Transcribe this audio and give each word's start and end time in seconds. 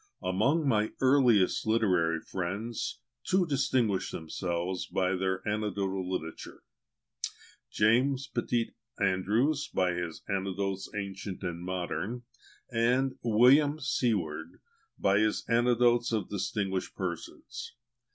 Among 0.23 0.67
my 0.67 0.93
earliest 0.99 1.67
literary 1.67 2.21
friends, 2.21 3.01
two 3.23 3.45
distinguished 3.45 4.11
themselves 4.11 4.87
by 4.87 5.13
their 5.15 5.43
anecdotical 5.47 6.09
literature: 6.11 6.63
JAMES 7.69 8.25
PETIT 8.33 8.73
ANDREWS, 8.99 9.67
by 9.67 9.93
his 9.93 10.23
"Anecdotes, 10.27 10.89
Ancient 10.95 11.43
and 11.43 11.59
Modern," 11.61 12.23
and 12.73 13.19
WILLIAM 13.21 13.79
SEWARD, 13.79 14.59
by 14.97 15.19
his 15.19 15.45
"Anecdotes 15.47 16.11
of 16.11 16.29
Distinguished 16.29 16.95
Persons." 16.95 17.75